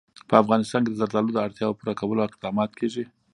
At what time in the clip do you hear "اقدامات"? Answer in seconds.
2.29-2.71